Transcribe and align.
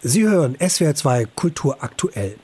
Sie 0.00 0.22
hören 0.22 0.56
SWR 0.60 0.94
2 0.94 1.24
Kultur 1.34 1.78
aktuell. 1.80 2.36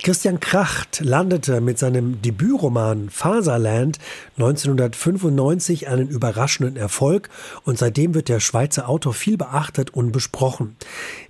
Christian 0.00 0.38
Kracht 0.38 1.00
landete 1.00 1.60
mit 1.60 1.76
seinem 1.76 2.22
Debütroman 2.22 3.10
Faserland 3.10 3.98
1995 4.36 5.88
einen 5.88 6.08
überraschenden 6.08 6.76
Erfolg 6.76 7.28
und 7.64 7.78
seitdem 7.78 8.14
wird 8.14 8.28
der 8.28 8.38
Schweizer 8.38 8.88
Autor 8.88 9.12
viel 9.12 9.36
beachtet 9.36 9.90
und 9.90 10.12
besprochen. 10.12 10.76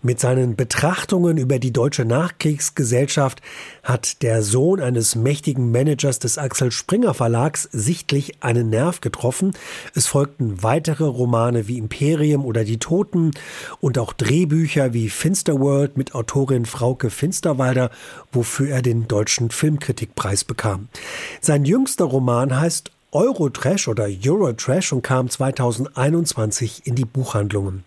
Mit 0.02 0.20
seinen 0.20 0.54
Betrachtungen 0.54 1.38
über 1.38 1.58
die 1.58 1.72
deutsche 1.72 2.04
Nachkriegsgesellschaft 2.04 3.40
hat 3.82 4.22
der 4.22 4.42
Sohn 4.42 4.80
eines 4.80 5.16
mächtigen 5.16 5.70
Managers 5.70 6.18
des 6.18 6.36
Axel 6.36 6.72
Springer 6.72 7.14
Verlags 7.14 7.68
sichtlich 7.72 8.42
einen 8.42 8.68
Nerv 8.68 9.00
getroffen. 9.00 9.52
Es 9.94 10.06
folgten 10.06 10.62
weitere 10.62 11.04
Romane 11.04 11.68
wie 11.68 11.78
Imperium 11.78 12.44
oder 12.44 12.64
Die 12.64 12.78
Toten 12.78 13.30
und 13.80 13.98
auch 13.98 14.12
Drehbücher 14.12 14.92
wie 14.92 15.08
Finsterworld 15.08 15.69
World 15.70 15.96
mit 15.96 16.16
Autorin 16.16 16.66
Frauke 16.66 17.10
Finsterwalder, 17.10 17.90
wofür 18.32 18.68
er 18.70 18.82
den 18.82 19.06
Deutschen 19.06 19.50
Filmkritikpreis 19.50 20.42
bekam. 20.42 20.88
Sein 21.40 21.64
jüngster 21.64 22.06
Roman 22.06 22.58
heißt 22.58 22.90
Eurotrash 23.12 23.88
oder 23.88 24.06
Eurotrash 24.08 24.92
und 24.92 25.02
kam 25.02 25.28
2021 25.28 26.86
in 26.86 26.94
die 26.94 27.04
Buchhandlungen. 27.04 27.84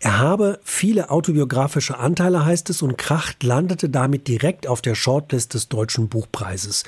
Er 0.00 0.18
habe 0.18 0.60
viele 0.62 1.10
autobiografische 1.10 1.98
Anteile, 1.98 2.44
heißt 2.44 2.68
es, 2.70 2.82
und 2.82 2.98
Kracht 2.98 3.42
landete 3.42 3.88
damit 3.88 4.28
direkt 4.28 4.66
auf 4.66 4.82
der 4.82 4.94
Shortlist 4.94 5.54
des 5.54 5.68
Deutschen 5.68 6.08
Buchpreises. 6.08 6.84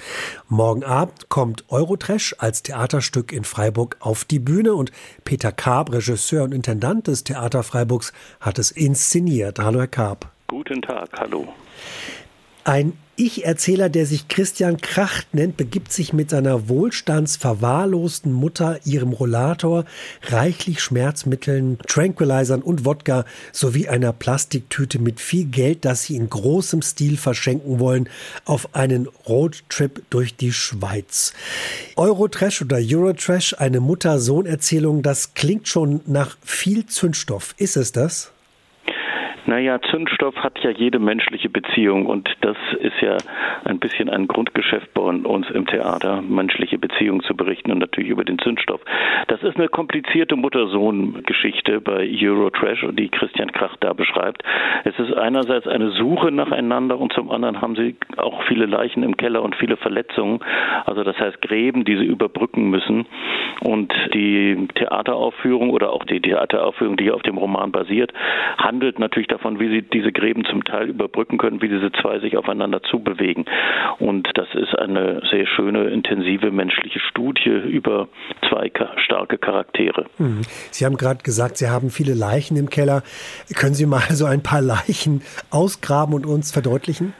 Morgen 0.48 0.84
Abend 0.84 1.30
kommt 1.30 1.64
Eurotrash 1.68 2.36
als 2.38 2.62
Theaterstück 2.62 3.32
in 3.32 3.44
Freiburg 3.44 3.96
auf 4.00 4.24
die 4.24 4.40
Bühne 4.40 4.74
und 4.74 4.92
Peter 5.24 5.50
Karp, 5.50 5.92
Regisseur 5.92 6.44
und 6.44 6.52
Intendant 6.52 7.06
des 7.06 7.24
Theater 7.24 7.62
Freiburgs, 7.62 8.12
hat 8.40 8.58
es 8.58 8.70
inszeniert. 8.70 9.58
Hallo, 9.58 9.80
Herr 9.80 9.88
Karp. 9.88 10.28
Guten 10.48 10.82
Tag, 10.82 11.08
hallo. 11.18 11.48
Ein 12.64 12.92
Ich-Erzähler, 13.16 13.90
der 13.90 14.06
sich 14.06 14.28
Christian 14.28 14.78
Kracht 14.78 15.34
nennt, 15.34 15.56
begibt 15.58 15.92
sich 15.92 16.12
mit 16.12 16.30
seiner 16.30 16.68
wohlstandsverwahrlosten 16.68 18.32
Mutter, 18.32 18.80
ihrem 18.84 19.12
Rollator, 19.12 19.84
reichlich 20.22 20.80
Schmerzmitteln, 20.80 21.78
Tranquilizern 21.86 22.62
und 22.62 22.86
Wodka 22.86 23.26
sowie 23.52 23.88
einer 23.88 24.14
Plastiktüte 24.14 24.98
mit 24.98 25.20
viel 25.20 25.44
Geld, 25.44 25.84
das 25.84 26.04
sie 26.04 26.16
in 26.16 26.30
großem 26.30 26.80
Stil 26.80 27.18
verschenken 27.18 27.78
wollen, 27.78 28.08
auf 28.46 28.74
einen 28.74 29.06
Roadtrip 29.28 30.02
durch 30.08 30.36
die 30.36 30.52
Schweiz. 30.52 31.34
Eurotrash 31.96 32.62
oder 32.62 32.78
Eurotrash, 32.80 33.54
eine 33.58 33.80
Mutter-Sohn-Erzählung, 33.80 35.02
das 35.02 35.34
klingt 35.34 35.68
schon 35.68 36.00
nach 36.06 36.38
viel 36.42 36.86
Zündstoff. 36.86 37.54
Ist 37.58 37.76
es 37.76 37.92
das? 37.92 38.32
Naja, 39.46 39.80
Zündstoff 39.90 40.36
hat 40.36 40.58
ja 40.60 40.70
jede 40.70 40.98
menschliche 40.98 41.48
Beziehung 41.48 42.06
und 42.06 42.28
das 42.42 42.56
ist 42.80 43.00
ja 43.00 43.16
ein 43.64 43.78
bisschen 43.78 44.08
ein 44.08 44.28
Grundgeschäft 44.28 44.92
bei 44.94 45.02
uns 45.02 45.50
im 45.50 45.66
Theater, 45.66 46.22
menschliche 46.22 46.78
Beziehungen 46.78 47.22
zu 47.22 47.34
berichten 47.34 47.72
und 47.72 47.78
natürlich 47.78 48.10
über 48.10 48.24
den 48.24 48.38
Zündstoff. 48.38 48.80
Das 49.28 49.42
ist 49.42 49.56
eine 49.56 49.68
komplizierte 49.68 50.36
Mutter-Sohn-Geschichte 50.36 51.80
bei 51.80 52.08
Eurotrash, 52.10 52.86
die 52.92 53.08
Christian 53.08 53.50
Krach 53.50 53.76
da 53.80 53.92
beschreibt. 53.92 54.42
Es 54.84 54.98
ist 54.98 55.12
einerseits 55.14 55.66
eine 55.66 55.90
Suche 55.90 56.30
nacheinander 56.30 56.98
und 56.98 57.12
zum 57.12 57.30
anderen 57.30 57.60
haben 57.60 57.76
sie 57.76 57.96
auch 58.18 58.42
viele 58.44 58.66
Leichen 58.66 59.02
im 59.02 59.16
Keller 59.16 59.42
und 59.42 59.56
viele 59.56 59.76
Verletzungen, 59.76 60.40
also 60.86 61.02
das 61.02 61.18
heißt 61.18 61.42
Gräben, 61.42 61.84
die 61.84 61.96
sie 61.96 62.04
überbrücken 62.04 62.70
müssen. 62.70 63.06
Und 63.60 63.92
die 64.14 64.68
Theateraufführung 64.74 65.70
oder 65.70 65.92
auch 65.92 66.04
die 66.04 66.20
Theateraufführung, 66.20 66.96
die 66.96 67.10
auf 67.10 67.22
dem 67.22 67.36
Roman 67.36 67.72
basiert, 67.72 68.12
handelt 68.58 68.98
natürlich 68.98 69.28
davon, 69.28 69.39
wie 69.44 69.68
sie 69.68 69.82
diese 69.82 70.12
Gräben 70.12 70.44
zum 70.44 70.64
Teil 70.64 70.88
überbrücken 70.88 71.38
können, 71.38 71.62
wie 71.62 71.68
diese 71.68 71.90
zwei 71.92 72.18
sich 72.20 72.36
aufeinander 72.36 72.82
zubewegen. 72.82 73.44
Und 73.98 74.28
das 74.34 74.48
ist 74.54 74.78
eine 74.78 75.22
sehr 75.30 75.46
schöne, 75.46 75.84
intensive 75.88 76.50
menschliche 76.50 77.00
Studie 77.00 77.50
über 77.50 78.08
zwei 78.48 78.70
starke 79.04 79.38
Charaktere. 79.38 80.06
Mhm. 80.18 80.42
Sie 80.70 80.84
haben 80.84 80.96
gerade 80.96 81.22
gesagt, 81.22 81.58
Sie 81.58 81.68
haben 81.68 81.90
viele 81.90 82.14
Leichen 82.14 82.56
im 82.56 82.70
Keller. 82.70 83.02
Können 83.56 83.74
Sie 83.74 83.86
mal 83.86 84.02
so 84.10 84.26
ein 84.26 84.42
paar 84.42 84.62
Leichen 84.62 85.22
ausgraben 85.50 86.14
und 86.14 86.26
uns 86.26 86.52
verdeutlichen? 86.52 87.12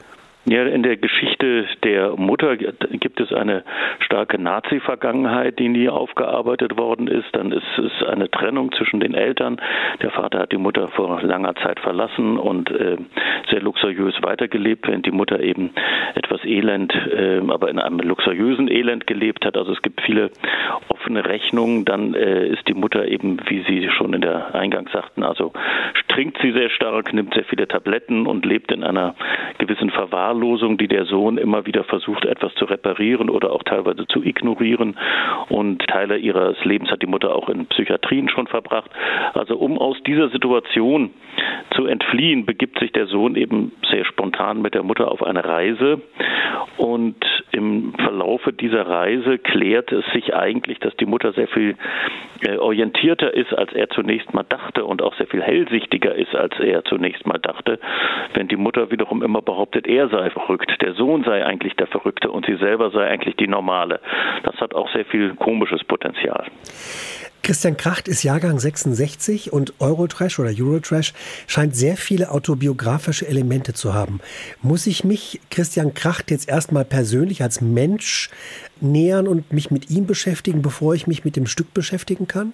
Ja, 0.47 0.65
in 0.65 0.83
der 0.83 0.97
Geschichte 0.97 1.30
der 1.43 2.17
Mutter 2.17 2.57
gibt 2.57 3.21
es 3.21 3.33
eine 3.33 3.65
starke 4.01 4.41
Nazi-Vergangenheit, 4.41 5.59
die 5.59 5.69
nie 5.69 5.89
aufgearbeitet 5.89 6.77
worden 6.79 7.07
ist. 7.07 7.29
Dann 7.33 7.53
ist 7.53 7.79
es 7.79 8.07
eine 8.07 8.31
Trennung 8.31 8.73
zwischen 8.73 9.01
den 9.01 9.15
Eltern. 9.15 9.61
Der 10.03 10.11
Vater 10.11 10.41
hat 10.41 10.53
die 10.53 10.59
Mutter 10.59 10.89
vor 10.89 11.21
langer 11.23 11.55
Zeit 11.57 11.81
verlassen 11.81 12.39
und 12.39 12.71
äh, 12.71 12.97
sehr 13.51 13.61
luxuriös 13.63 14.15
weitergelebt, 14.23 14.87
während 14.89 15.07
die 15.07 15.11
Mutter 15.11 15.41
eben 15.41 15.71
etwas 16.15 16.45
elend, 16.45 16.95
äh, 16.95 17.41
aber 17.49 17.71
in 17.71 17.79
einem 17.79 17.99
luxuriösen 18.01 18.69
Elend 18.69 19.07
gelebt 19.07 19.45
hat. 19.45 19.57
Also 19.57 19.73
es 19.73 19.83
gibt 19.83 20.01
viele 20.03 20.31
offene 20.89 21.25
Rechnungen. 21.25 21.85
Dann 21.85 22.15
äh, 22.15 22.49
ist 22.49 22.67
die 22.69 22.75
Mutter 22.75 23.07
eben, 23.07 23.39
wie 23.49 23.63
Sie 23.63 23.89
schon 23.91 24.15
in 24.15 24.21
der 24.21 24.55
Eingang 24.55 24.89
sagten, 24.93 25.23
also 25.23 25.53
trinkt 26.11 26.39
sie 26.43 26.53
sehr 26.53 26.71
stark, 26.71 27.13
nimmt 27.13 27.35
sehr 27.35 27.45
viele 27.45 27.69
Tabletten 27.69 28.27
und 28.27 28.45
lebt 28.45 28.73
in 28.73 28.85
einer 28.85 29.15
gewissen 29.59 29.91
Verwahrlosung, 29.91 30.77
die 30.77 30.89
der 30.89 31.05
Sohn 31.07 31.30
immer 31.39 31.67
wieder 31.67 31.85
versucht, 31.85 32.25
etwas 32.25 32.55
zu 32.55 32.65
reparieren 32.65 33.31
oder 33.31 33.53
auch 33.53 33.63
teilweise 33.63 34.07
zu 34.07 34.23
ignorieren. 34.23 34.97
Und 35.49 35.87
Teile 35.87 36.17
ihres 36.17 36.63
Lebens 36.65 36.91
hat 36.91 37.03
die 37.03 37.07
Mutter 37.07 37.35
auch 37.35 37.49
in 37.49 37.67
Psychiatrien 37.67 38.29
schon 38.29 38.47
verbracht. 38.47 38.91
Also 39.35 39.57
um 39.57 39.79
aus 39.79 39.97
dieser 40.07 40.29
Situation 40.31 41.11
zu 41.75 41.87
entfliehen, 41.87 42.47
begibt 42.47 42.79
sich 42.79 42.93
der 42.93 43.07
Sohn 43.07 43.37
eben 43.37 43.73
sehr 43.91 44.05
spontan 44.05 44.63
mit 44.63 44.75
der 44.75 44.83
Mutter 44.83 45.11
auf 45.11 45.23
eine 45.23 45.45
Reise. 45.45 46.01
Und 46.77 47.17
im 47.61 47.93
Verlaufe 47.93 48.55
dieser 48.55 48.87
Reise 48.87 49.39
klärt 49.39 49.93
es 49.93 50.05
sich 50.15 50.35
eigentlich, 50.35 50.79
dass 50.79 50.97
die 50.97 51.05
Mutter 51.05 51.33
sehr 51.35 51.47
viel 51.47 51.77
äh, 52.41 52.57
orientierter 52.57 53.35
ist, 53.35 53.53
als 53.53 53.73
er 53.75 53.91
zunächst 53.91 54.33
mal 54.33 54.45
dachte 54.49 54.87
und 54.87 55.03
auch 55.03 55.15
sehr 55.17 55.27
viel 55.27 55.43
hellsichtiger 55.43 56.15
ist, 56.15 56.35
als 56.35 56.59
er 56.59 56.85
zunächst 56.85 57.27
mal 57.27 57.39
dachte. 57.39 57.79
Wenn 58.33 58.49
die 58.49 58.57
Mutter 58.57 58.91
wiederum 58.91 59.23
immer 59.23 59.43
behauptet, 59.43 59.87
er 59.87 60.09
sei 60.09 60.31
verrückt, 60.31 60.81
der 60.81 60.95
Sohn 60.95 61.23
sei 61.25 61.45
eigentlich 61.45 61.75
der 61.77 61.87
Verrückte 61.87 62.31
und 62.31 62.47
sie 62.47 62.57
selber 62.57 62.91
sei 62.91 63.07
eigentlich 63.07 63.37
die 63.37 63.49
Normale. 63.49 64.01
Das 64.43 64.57
hat 64.57 64.75
auch 64.75 64.91
sehr 64.93 65.05
viel 65.05 65.35
komisches 65.35 65.85
Potenzial. 65.85 66.47
Christian 67.43 67.77
Kracht 67.77 68.07
ist 68.07 68.23
Jahrgang 68.23 68.59
66 68.59 69.53
und 69.53 69.75
Eurotrash 69.81 70.39
oder 70.39 70.51
Eurotrash 70.51 71.15
scheint 71.47 71.75
sehr 71.75 71.97
viele 71.97 72.31
autobiografische 72.31 73.27
Elemente 73.27 73.73
zu 73.73 73.95
haben. 73.95 74.21
Muss 74.63 74.87
ich 74.87 75.05
mich 75.05 75.41
Christian 75.51 75.95
Kracht 75.95 76.31
jetzt 76.31 76.49
erstmal 76.49 76.85
persönlich 76.85 77.43
als 77.43 77.61
Mensch 77.61 78.31
nähern 78.81 79.27
und 79.27 79.53
mich 79.53 79.71
mit 79.71 79.91
ihm 79.91 80.07
beschäftigen, 80.07 80.63
bevor 80.63 80.95
ich 80.95 81.07
mich 81.07 81.25
mit 81.25 81.37
dem 81.37 81.47
Stück 81.47 81.73
beschäftigen 81.73 82.29
kann? 82.29 82.53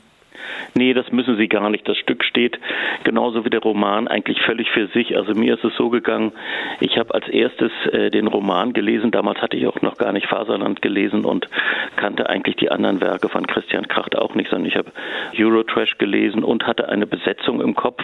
Nee, 0.75 0.95
das 0.95 1.11
müssen 1.13 1.37
Sie 1.37 1.49
gar 1.49 1.71
nicht. 1.71 1.89
Das 1.89 1.97
Stück 1.97 2.25
steht 2.25 2.59
genauso 3.05 3.45
wie 3.45 3.51
der 3.51 3.61
Roman 3.61 4.09
eigentlich 4.09 4.41
völlig 4.43 4.71
für 4.71 4.87
sich. 4.89 5.17
Also 5.17 5.35
mir 5.35 5.55
ist 5.55 5.65
es 5.65 5.75
so 5.77 5.91
gegangen, 5.91 6.33
ich 6.81 6.99
habe 6.99 7.15
als 7.15 7.29
erstes 7.29 7.73
äh, 7.93 8.11
den 8.11 8.27
Roman 8.27 8.73
gelesen. 8.73 9.11
Damals 9.11 9.41
hatte 9.41 9.57
ich 9.57 9.67
auch 9.67 9.81
noch 9.83 9.97
gar 9.97 10.13
nicht 10.13 10.27
Faserland 10.27 10.83
gelesen 10.83 11.25
und 11.25 11.49
kannte 11.97 12.29
eigentlich 12.29 12.57
die 12.57 12.71
anderen 12.71 13.01
Werke 13.01 13.29
von 13.29 13.47
Christian 13.47 13.89
Kracht 13.89 14.17
auch 14.17 14.35
nicht, 14.35 14.51
sondern 14.51 14.69
ich 14.69 14.77
habe 14.77 14.93
Eurotrash 15.39 15.99
gelesen 15.99 16.45
und 16.45 16.67
hatte 16.67 16.89
eine 16.89 17.07
Besetzung 17.07 17.61
im 17.61 17.75
Kopf 17.75 18.03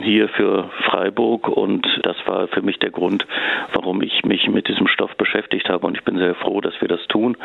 hier 0.00 0.28
für 0.28 0.70
Freiburg 0.84 1.48
und 1.48 1.86
das 2.02 2.16
war 2.26 2.48
für 2.48 2.62
mich 2.62 2.78
der 2.78 2.90
Grund, 2.90 3.26
warum 3.72 4.02
ich 4.02 4.24
mich 4.24 4.48
mit 4.48 4.68
diesem 4.68 4.86
Stoff 4.88 5.14
beschäftigt 5.16 5.61
habe 5.72 5.86
und 5.86 5.96
ich 5.96 6.04
bin 6.04 6.18
sehr 6.18 6.34
froh, 6.34 6.60
dass 6.60 6.80
wir 6.80 6.88
das 6.88 7.04
tun. 7.08 7.36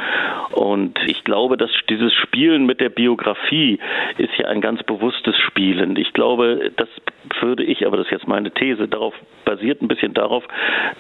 Und 0.52 1.00
ich 1.08 1.24
glaube, 1.24 1.58
dass 1.58 1.72
dieses 1.90 2.14
Spielen 2.14 2.66
mit 2.66 2.80
der 2.80 2.90
Biografie 2.90 3.80
ist 4.18 4.38
ja 4.38 4.48
ein 4.48 4.62
ganz 4.62 4.84
bewusstes 4.84 5.36
Spielen. 5.38 5.96
Ich 5.96 6.14
glaube, 6.14 6.72
das 6.76 6.90
würde 7.42 7.64
ich, 7.64 7.86
aber 7.86 7.98
das 7.98 8.08
ist 8.08 8.12
jetzt 8.12 8.28
meine 8.28 8.52
These, 8.52 8.88
darauf 8.88 9.14
basiert 9.46 9.82
ein 9.82 9.88
bisschen 9.88 10.14
darauf, 10.14 10.44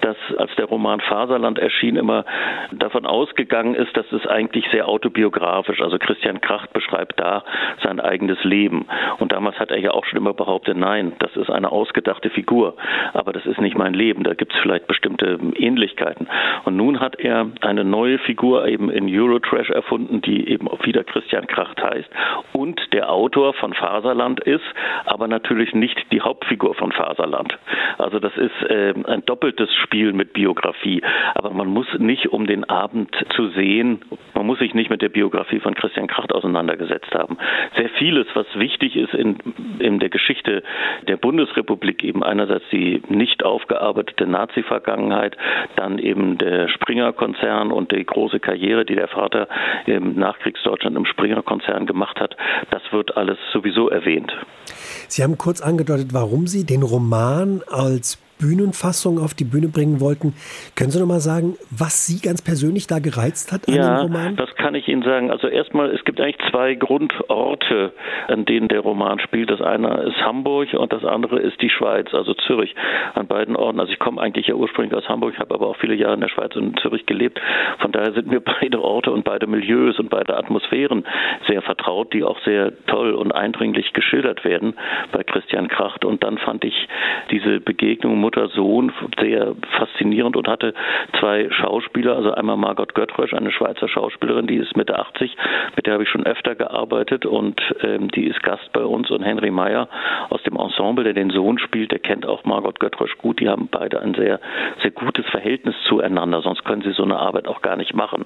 dass 0.01 0.15
als 0.37 0.55
der 0.55 0.65
Roman 0.65 1.01
Faserland 1.01 1.59
erschien, 1.59 1.97
immer 1.97 2.25
davon 2.71 3.05
ausgegangen 3.05 3.75
ist, 3.75 3.95
dass 3.97 4.09
es 4.11 4.25
eigentlich 4.25 4.65
sehr 4.71 4.87
autobiografisch, 4.87 5.81
also 5.81 5.97
Christian 5.97 6.39
Kracht 6.41 6.71
beschreibt 6.73 7.19
da 7.19 7.43
sein 7.83 7.99
eigenes 7.99 8.41
Leben. 8.43 8.85
Und 9.19 9.31
damals 9.31 9.59
hat 9.59 9.71
er 9.71 9.79
ja 9.79 9.91
auch 9.91 10.05
schon 10.05 10.17
immer 10.17 10.33
behauptet, 10.33 10.77
nein, 10.77 11.13
das 11.19 11.35
ist 11.35 11.49
eine 11.49 11.71
ausgedachte 11.71 12.29
Figur, 12.29 12.75
aber 13.13 13.33
das 13.33 13.45
ist 13.45 13.59
nicht 13.59 13.77
mein 13.77 13.93
Leben, 13.93 14.23
da 14.23 14.33
gibt 14.33 14.53
es 14.53 14.59
vielleicht 14.61 14.87
bestimmte 14.87 15.39
Ähnlichkeiten. 15.55 16.27
Und 16.63 16.77
nun 16.77 16.99
hat 16.99 17.19
er 17.19 17.47
eine 17.61 17.83
neue 17.83 18.17
Figur 18.19 18.67
eben 18.67 18.89
in 18.89 19.07
Eurotrash 19.09 19.69
erfunden, 19.69 20.21
die 20.21 20.49
eben 20.49 20.67
wieder 20.83 21.03
Christian 21.03 21.47
Kracht 21.47 21.81
heißt 21.83 22.09
und 22.53 22.93
der 22.93 23.11
Autor 23.11 23.53
von 23.53 23.73
Faserland 23.73 24.39
ist, 24.41 24.63
aber 25.05 25.27
natürlich 25.27 25.73
nicht 25.73 25.97
die 26.11 26.16
die 26.17 26.21
Hauptfigur 26.21 26.73
von 26.73 26.91
Faserland. 26.91 27.57
Also 27.99 28.19
das 28.19 28.35
ist 28.37 28.69
äh, 28.69 28.93
ein 29.05 29.23
doppeltes 29.25 29.69
Spiel 29.83 30.13
mit 30.13 30.33
Biografie. 30.33 31.03
Aber 31.35 31.51
man 31.51 31.67
muss 31.67 31.85
nicht, 31.99 32.27
um 32.27 32.47
den 32.47 32.63
Abend 32.63 33.15
zu 33.35 33.49
sehen, 33.49 34.01
man 34.33 34.47
muss 34.47 34.57
sich 34.57 34.73
nicht 34.73 34.89
mit 34.89 35.03
der 35.03 35.09
Biografie 35.09 35.59
von 35.59 35.75
Christian 35.75 36.07
Kracht 36.07 36.33
auseinandergesetzt 36.33 37.13
haben. 37.13 37.37
Sehr 37.75 37.89
vieles, 37.99 38.25
was 38.33 38.47
wichtig 38.55 38.95
ist 38.95 39.13
in, 39.13 39.37
in 39.77 39.99
der 39.99 40.09
Geschichte 40.09 40.63
der 41.07 41.17
Bundesrepublik, 41.17 42.03
eben 42.03 42.23
einerseits 42.23 42.65
die 42.71 43.03
nicht 43.09 43.43
aufgearbeitete 43.43 44.25
Nazi-Vergangenheit, 44.25 45.37
dann 45.75 45.99
eben 45.99 46.39
der 46.39 46.67
Springer-Konzern 46.69 47.71
und 47.71 47.91
die 47.91 48.03
große 48.03 48.39
Karriere, 48.39 48.85
die 48.85 48.95
der 48.95 49.07
Vater 49.07 49.47
im 49.85 50.15
Nachkriegsdeutschland 50.15 50.97
im 50.97 51.05
Springer-Konzern 51.05 51.85
gemacht 51.85 52.19
hat, 52.19 52.35
das 52.71 52.81
wird 52.91 53.15
alles 53.17 53.37
sowieso 53.53 53.89
erwähnt. 53.89 54.33
Sie 55.07 55.23
haben 55.23 55.37
kurz 55.37 55.61
angedeutet, 55.61 56.06
warum 56.13 56.47
Sie 56.47 56.63
den 56.63 56.83
Roman 56.83 57.61
als 57.67 58.17
Bühnenfassung 58.39 59.19
auf 59.19 59.33
die 59.33 59.43
Bühne 59.43 59.67
bringen 59.67 59.99
wollten. 59.99 60.33
Können 60.75 60.91
Sie 60.91 60.99
noch 60.99 61.07
mal 61.07 61.19
sagen, 61.19 61.55
was 61.71 62.05
Sie 62.05 62.21
ganz 62.21 62.41
persönlich 62.41 62.87
da 62.87 62.99
gereizt 62.99 63.51
hat 63.51 63.67
an 63.67 63.73
ja, 63.73 63.97
dem 63.97 64.13
Roman? 64.13 64.35
das 64.35 64.53
kann 64.55 64.75
ich 64.75 64.87
Ihnen 64.87 65.03
sagen. 65.03 65.31
Also 65.31 65.47
erstmal, 65.47 65.91
es 65.91 66.03
gibt 66.05 66.19
eigentlich 66.19 66.37
zwei 66.51 66.75
Grundorte, 66.75 67.93
an 68.27 68.45
denen 68.45 68.67
der 68.67 68.81
Roman 68.81 69.19
spielt. 69.19 69.49
Das 69.49 69.61
eine 69.61 70.03
ist 70.03 70.17
Hamburg 70.17 70.73
und 70.73 70.93
das 70.93 71.03
andere 71.03 71.39
ist 71.39 71.61
die 71.61 71.69
Schweiz, 71.69 72.13
also 72.13 72.33
Zürich. 72.33 72.75
An 73.13 73.27
beiden 73.27 73.55
Orten. 73.55 73.79
Also 73.79 73.91
ich 73.91 73.99
komme 73.99 74.21
eigentlich 74.21 74.47
ja 74.47 74.55
ursprünglich 74.55 74.93
aus 74.93 75.07
Hamburg, 75.09 75.37
habe 75.39 75.53
aber 75.53 75.67
auch 75.67 75.77
viele 75.77 75.95
Jahre 75.95 76.15
in 76.15 76.21
der 76.21 76.29
Schweiz 76.29 76.55
und 76.55 76.63
in 76.63 76.77
Zürich 76.77 77.05
gelebt. 77.05 77.39
Von 77.79 77.91
daher 77.91 78.13
sind 78.13 78.27
mir 78.27 78.39
beide 78.61 78.81
Orte 78.81 79.11
und 79.11 79.23
beide 79.23 79.47
Milieus 79.47 79.99
und 79.99 80.09
beide 80.09 80.37
Atmosphären 80.37 81.05
sehr 81.47 81.61
vertraut, 81.61 82.13
die 82.13 82.23
auch 82.23 82.39
sehr 82.43 82.73
toll 82.85 83.13
und 83.13 83.31
eindringlich 83.31 83.93
geschildert 83.93 84.43
werden 84.43 84.75
bei 85.11 85.23
Christian 85.23 85.67
Kracht. 85.67 86.05
Und 86.05 86.23
dann 86.23 86.37
fand 86.37 86.63
ich 86.63 86.87
diese 87.31 87.59
Begegnung 87.59 88.19
Mutter-Sohn 88.27 88.91
sehr 89.21 89.55
faszinierend 89.77 90.35
und 90.35 90.49
hatte 90.49 90.73
zwei 91.17 91.49
Schauspieler, 91.49 92.17
also 92.17 92.31
einmal 92.31 92.57
Margot 92.57 92.93
Göttrösch, 92.93 93.33
eine 93.33 93.51
Schweizer 93.51 93.87
Schauspielerin, 93.87 94.47
die 94.47 94.57
ist 94.57 94.75
Mitte 94.75 94.99
80, 94.99 95.33
mit 95.77 95.85
der 95.85 95.93
habe 95.93 96.03
ich 96.03 96.09
schon 96.09 96.25
öfter 96.25 96.55
gearbeitet 96.55 97.25
und 97.25 97.61
ähm, 97.81 98.11
die 98.11 98.25
ist 98.25 98.43
Gast 98.43 98.69
bei 98.73 98.83
uns 98.83 99.09
und 99.11 99.23
Henry 99.23 99.49
Meyer 99.49 99.87
aus 100.29 100.43
dem 100.43 100.57
Ensemble, 100.57 101.05
der 101.05 101.13
den 101.13 101.29
Sohn 101.29 101.57
spielt, 101.57 101.93
der 101.93 101.99
kennt 101.99 102.25
auch 102.25 102.43
Margot 102.43 102.81
Göttrösch 102.81 103.17
gut, 103.17 103.39
die 103.39 103.47
haben 103.47 103.69
beide 103.71 104.01
ein 104.01 104.13
sehr, 104.13 104.41
sehr 104.81 104.91
gutes 104.91 105.25
Verhältnis 105.27 105.75
zueinander, 105.87 106.41
sonst 106.41 106.65
können 106.65 106.81
sie 106.81 106.91
so 106.91 107.03
eine 107.03 107.17
Arbeit 107.17 107.47
auch 107.47 107.61
gar 107.61 107.77
nicht 107.77 107.93
machen 107.93 108.25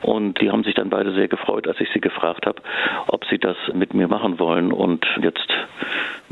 und 0.00 0.40
die 0.40 0.50
haben 0.50 0.64
sich 0.64 0.74
dann 0.74 0.88
beide 0.88 1.12
sehr 1.12 1.28
gefreut, 1.28 1.68
als 1.68 1.78
ich 1.78 1.90
sie 1.92 2.00
gefragt 2.00 2.46
habe, 2.46 2.62
ob 3.06 3.26
sie 3.26 3.38
das 3.38 3.56
mit 3.74 3.92
mir 3.92 4.08
machen 4.08 4.38
wollen 4.38 4.72
und 4.72 5.04
jetzt 5.20 5.52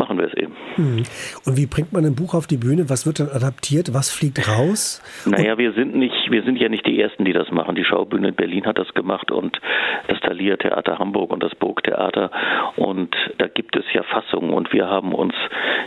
machen 0.00 0.19
wir 0.19 0.26
es 0.26 0.34
eben. 0.34 0.56
Hm. 0.76 1.02
Und 1.44 1.56
wie 1.56 1.66
bringt 1.66 1.93
man 1.93 2.05
ein 2.05 2.14
Buch 2.14 2.34
auf 2.34 2.46
die 2.46 2.56
Bühne? 2.56 2.88
Was 2.88 3.06
wird 3.11 3.19
dann 3.19 3.37
adaptiert? 3.37 3.93
Was 3.93 4.09
fliegt 4.11 4.49
raus? 4.49 5.03
Naja, 5.27 5.59
wir 5.59 5.73
sind 5.73 5.97
nicht, 5.97 6.31
wir 6.31 6.45
sind 6.45 6.57
ja 6.57 6.69
nicht 6.69 6.87
die 6.87 7.01
Ersten, 7.01 7.25
die 7.25 7.33
das 7.33 7.51
machen. 7.51 7.75
Die 7.75 7.85
Schaubühne 7.85 8.29
in 8.29 8.35
Berlin 8.37 8.67
hat 8.67 8.79
das 8.79 8.95
gemacht 8.95 9.33
und 9.33 9.61
das 10.07 10.21
Thalia 10.21 10.57
Theater 10.57 10.99
Hamburg 10.99 11.33
und 11.33 11.43
das 11.43 11.53
Burgtheater. 11.57 12.31
Und 12.77 13.17
da 13.39 13.49
gibt 13.49 13.75
es 13.75 13.85
ja 13.93 14.05
Fassungen 14.05 14.53
und 14.53 14.73
wir 14.73 14.87
haben 14.87 15.12
uns 15.12 15.35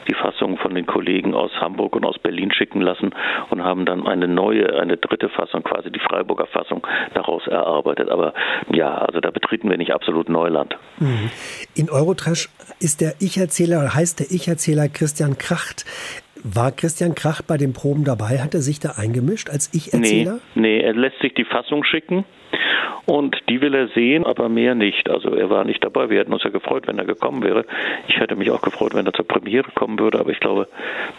die 0.09 0.13
Fassung 0.15 0.57
von 0.57 0.75
den 0.75 0.85
Kollegen 0.85 1.33
aus 1.33 1.51
Hamburg 1.61 1.95
und 1.95 2.03
aus 2.03 2.19
Berlin 2.19 2.51
schicken 2.51 2.81
lassen 2.81 3.11
und 3.49 3.63
haben 3.63 3.85
dann 3.85 4.05
eine 4.05 4.27
neue, 4.27 4.77
eine 4.81 4.97
dritte 4.97 5.29
Fassung, 5.29 5.63
quasi 5.63 5.89
die 5.91 5.99
Freiburger 5.99 6.47
Fassung, 6.47 6.85
daraus 7.13 7.47
erarbeitet. 7.47 8.09
Aber 8.09 8.33
ja, 8.73 8.97
also 8.97 9.21
da 9.21 9.31
betreten 9.31 9.69
wir 9.69 9.77
nicht 9.77 9.93
absolut 9.93 10.27
Neuland. 10.27 10.75
Hm. 10.97 11.29
In 11.73 11.89
Eurotrash 11.89 12.49
ist 12.81 12.99
der 12.99 13.13
Ich-Erzähler, 13.19 13.95
heißt 13.95 14.19
der 14.19 14.27
Ich-Erzähler 14.29 14.89
Christian 14.89 15.37
Kracht. 15.37 15.85
War 16.43 16.71
Christian 16.71 17.15
Kracht 17.15 17.47
bei 17.47 17.57
den 17.57 17.73
Proben 17.73 18.03
dabei? 18.03 18.39
Hat 18.39 18.53
er 18.53 18.61
sich 18.61 18.79
da 18.79 18.91
eingemischt 18.97 19.49
als 19.49 19.73
Ich-Erzähler? 19.73 20.39
Nee, 20.55 20.61
nee, 20.61 20.79
er 20.81 20.93
lässt 20.93 21.19
sich 21.21 21.33
die 21.33 21.45
Fassung 21.45 21.83
schicken 21.85 22.25
und 23.05 23.37
die 23.49 23.61
will 23.61 23.73
er 23.73 23.87
sehen, 23.89 24.25
aber 24.25 24.49
mehr 24.49 24.75
nicht. 24.75 25.09
Also 25.09 25.29
er 25.35 25.49
war 25.49 25.65
nicht 25.65 25.83
dabei. 25.83 26.09
Wir 26.09 26.19
hätten 26.19 26.33
uns 26.33 26.43
ja 26.43 26.49
gefreut, 26.49 26.87
wenn 26.87 26.97
er 26.97 27.05
gekommen 27.05 27.43
wäre. 27.43 27.65
Ich 28.07 28.19
hätte 28.19 28.35
mich 28.35 28.49
auch 28.51 28.61
gefreut, 28.61 28.93
wenn 28.93 29.05
er 29.05 29.13
zur 29.13 29.27
Premiere 29.27 29.71
kommen 29.75 29.99
würde, 29.99 30.19
aber 30.19 30.29
ich 30.31 30.39
glaube, 30.39 30.67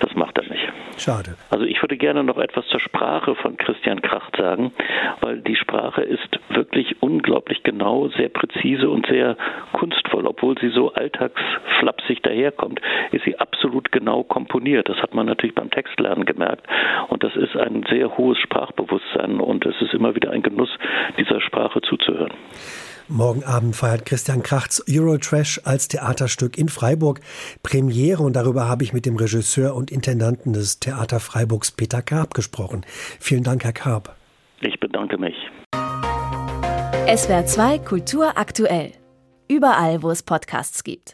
das 0.01 0.15
macht 0.15 0.39
er 0.39 0.45
nicht. 0.45 0.67
Schade. 0.99 1.37
Also 1.51 1.65
ich 1.65 1.83
würde 1.83 1.97
gerne 1.97 2.25
noch 2.25 2.39
etwas 2.39 2.67
zur 2.69 2.81
Sprache 2.81 3.35
von 3.35 3.57
Christian 3.57 4.01
Kracht 4.01 4.37
sagen, 4.37 4.73
weil 5.21 5.41
die 5.41 5.57
Sprache 5.57 6.03
ist 6.03 6.39
wirklich 6.49 7.03
unglaublich 7.03 7.63
genau, 7.63 8.09
sehr 8.09 8.29
präzise 8.29 8.89
und 8.89 9.07
sehr 9.07 9.37
kunstvoll. 9.73 10.27
Obwohl 10.27 10.59
sie 10.59 10.71
so 10.71 10.93
alltagsflapsig 10.93 12.23
daherkommt, 12.23 12.81
ist 13.13 13.25
sie 13.25 13.39
absolut 13.39 13.93
genau 13.93 14.23
komponiert. 14.23 14.89
Das 14.89 14.99
hat 14.99 15.15
man 15.15 15.27
natürlich 15.27 15.55
beim 15.55 15.71
Textlernen 15.71 16.25
gemerkt. 16.25 16.67
Und 17.09 17.23
das 17.23 17.37
ist 17.37 17.57
ein 17.57 17.85
sehr 17.91 18.17
hohes 18.17 18.39
Sprachbewusstsein 18.39 19.41
und 19.41 19.67
es 19.67 19.81
ist 19.81 19.93
immer 19.95 20.15
wieder 20.15 20.31
ein 20.31 20.43
Genuss, 20.43 20.71
dieser 21.25 21.41
Sprache 21.41 21.81
zuzuhören. 21.83 22.33
Morgen 23.09 23.45
Abend 23.45 23.77
feiert 23.77 24.07
Christian 24.07 24.43
Krachts 24.43 24.83
Eurotrash 24.89 25.61
als 25.65 25.89
Theaterstück 25.89 26.57
in 26.57 26.71
Freiburg 26.71 27.21
Premiere 27.63 28.23
und 28.23 28.35
darüber 28.35 28.67
habe 28.67 28.83
ich 28.83 28.95
mit 28.95 29.05
dem 29.05 29.17
Regisseur 29.17 29.75
und 29.75 29.91
Intendanten 29.91 30.55
des 30.55 30.81
Theater 30.81 31.21
Freiburgs 31.21 31.71
Peter 31.71 32.01
Karp 32.01 32.33
gesprochen. 32.33 32.87
Vielen 33.21 33.43
Dank, 33.43 33.65
Herr 33.65 33.75
Karp. 33.75 34.17
Ich 34.63 34.81
bedanke 34.81 35.19
mich. 35.19 35.35
SWR 37.07 37.45
2 37.45 37.79
Kultur 37.81 38.39
aktuell. 38.39 38.93
Überall, 39.49 40.03
wo 40.03 40.11
es 40.11 40.23
Podcasts 40.23 40.83
gibt. 40.83 41.13